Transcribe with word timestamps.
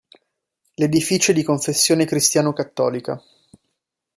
L'edificio 0.77 1.29
è 1.29 1.33
di 1.35 1.43
confessione 1.43 2.05
cristiano 2.05 2.53
cattolica. 2.53 3.21